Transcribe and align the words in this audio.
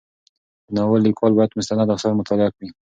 د 0.65 0.69
ناول 0.77 1.01
لیکوال 1.05 1.33
باید 1.35 1.55
مستند 1.57 1.91
اثار 1.95 2.11
مطالعه 2.21 2.49
کړي. 2.55 2.69